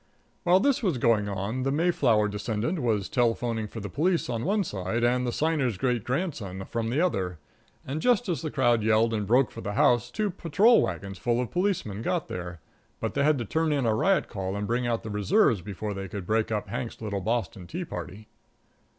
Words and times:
While 0.45 0.59
this 0.59 0.81
was 0.81 0.97
going 0.97 1.29
on, 1.29 1.61
the 1.61 1.71
Mayflower 1.71 2.27
descendant 2.27 2.79
was 2.81 3.07
telephoning 3.07 3.67
for 3.67 3.79
the 3.81 3.87
police 3.87 4.25
from 4.25 4.43
one 4.43 4.63
side 4.63 5.03
and 5.03 5.27
the 5.27 5.31
Signer's 5.31 5.77
great 5.77 6.03
grandson 6.03 6.65
from 6.65 6.89
the 6.89 6.99
other, 6.99 7.37
and 7.85 8.01
just 8.01 8.27
as 8.27 8.41
the 8.41 8.49
crowd 8.49 8.81
yelled 8.81 9.13
and 9.13 9.27
broke 9.27 9.51
for 9.51 9.61
the 9.61 9.73
house 9.73 10.09
two 10.09 10.31
patrol 10.31 10.81
wagons 10.81 11.19
full 11.19 11.39
of 11.39 11.51
policemen 11.51 12.01
got 12.01 12.29
there. 12.29 12.61
But 12.99 13.13
they 13.13 13.23
had 13.23 13.37
to 13.37 13.45
turn 13.45 13.71
in 13.71 13.85
a 13.85 13.93
riot 13.93 14.27
call 14.27 14.55
and 14.55 14.65
bring 14.65 14.87
out 14.87 15.03
the 15.03 15.11
reserves 15.11 15.61
before 15.61 15.93
they 15.93 16.07
could 16.07 16.25
break 16.25 16.51
up 16.51 16.67
Hank's 16.69 16.99
little 16.99 17.21
Boston 17.21 17.67
tea 17.67 17.85
party. 17.85 18.27